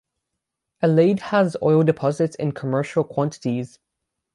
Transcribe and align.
Alade 0.81 1.19
has 1.19 1.55
oil 1.61 1.83
deposits 1.83 2.35
in 2.37 2.53
commercial 2.53 3.03
quantities. 3.03 3.77